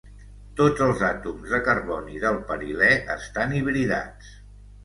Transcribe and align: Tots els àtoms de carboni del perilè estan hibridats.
Tots 0.59 0.79
els 0.85 1.03
àtoms 1.07 1.51
de 1.55 1.59
carboni 1.69 2.21
del 2.25 2.39
perilè 2.49 2.91
estan 3.19 3.55
hibridats. 3.63 4.35